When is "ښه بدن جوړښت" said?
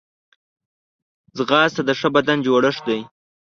1.99-2.81